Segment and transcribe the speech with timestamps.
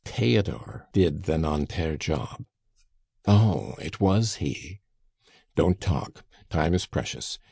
[0.03, 2.45] "Theodore did the Nanterre job."
[3.27, 3.75] "Oh!
[3.79, 4.79] it was he."
[5.55, 6.25] "Don't talk.
[6.49, 7.37] Time is precious.